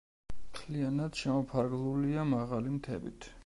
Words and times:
მთლიანად 0.45 1.21
შემოფარგლულია 1.21 2.27
მაღალი 2.33 2.77
მთებით. 2.79 3.33